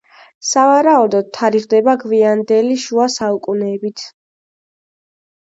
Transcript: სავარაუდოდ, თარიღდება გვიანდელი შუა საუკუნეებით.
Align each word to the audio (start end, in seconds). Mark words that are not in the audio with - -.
სავარაუდოდ, 0.51 1.27
თარიღდება 1.37 1.93
გვიანდელი 2.05 2.79
შუა 2.87 3.07
საუკუნეებით. 3.17 4.09